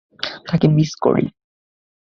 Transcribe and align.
তাকে 0.47 0.67
মিস 0.67 0.91
করি। 1.01 1.25